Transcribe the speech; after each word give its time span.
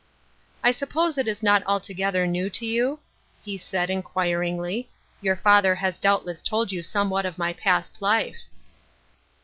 "I 0.63 0.71
suppose 0.71 1.19
it 1.19 1.27
is 1.27 1.43
not 1.43 1.61
altogether 1.67 2.25
new 2.25 2.49
to 2.49 2.65
you?" 2.65 3.01
he 3.45 3.55
said, 3.55 3.91
inquiringly." 3.91 4.89
Your 5.21 5.35
father 5.35 5.75
has 5.75 5.99
doubt 5.99 6.25
less 6.25 6.41
told 6.41 6.71
you 6.71 6.81
somewhat 6.81 7.23
of 7.23 7.37
my 7.37 7.53
past 7.53 8.01
life." 8.01 8.41